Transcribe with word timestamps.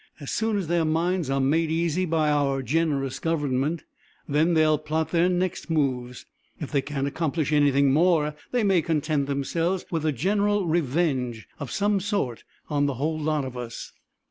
As 0.19 0.31
soon 0.31 0.57
as 0.57 0.67
their 0.67 0.83
minds 0.83 1.29
are 1.29 1.39
made 1.39 1.69
easy 1.69 2.05
by 2.05 2.31
our 2.31 2.63
generous 2.63 3.19
government, 3.19 3.83
then 4.27 4.55
they'll 4.55 4.79
plot 4.79 5.11
their 5.11 5.29
next 5.29 5.69
moves. 5.69 6.25
If 6.59 6.71
they 6.71 6.81
can't 6.81 7.05
accomplish 7.05 7.53
anything 7.53 7.91
more, 7.93 8.33
they 8.51 8.63
may 8.63 8.81
content 8.81 9.27
themselves 9.27 9.85
with 9.91 10.03
a 10.03 10.11
general 10.11 10.65
revenge 10.65 11.47
of 11.59 11.69
some 11.69 11.99
sort 11.99 12.43
on 12.67 12.87
the 12.87 12.95
whole 12.95 13.19
lot 13.19 13.45
of 13.45 13.55
us." 13.55 13.91